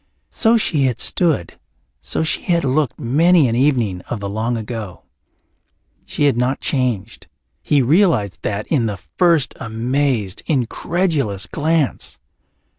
So 0.31 0.57
she 0.57 0.85
had 0.85 0.99
stood, 0.99 1.59
so 1.99 2.23
she 2.23 2.41
had 2.41 2.63
looked 2.65 2.99
many 2.99 3.47
an 3.47 3.55
evening 3.55 4.01
of 4.09 4.19
the 4.19 4.27
long 4.29 4.57
ago. 4.57 5.03
She 6.07 6.23
had 6.23 6.35
not 6.35 6.59
changed; 6.59 7.27
he 7.61 7.83
realized 7.83 8.39
that 8.41 8.65
in 8.69 8.87
the 8.87 8.97
first 8.97 9.53
amazed, 9.59 10.41
incredulous 10.47 11.45
glance. 11.45 12.17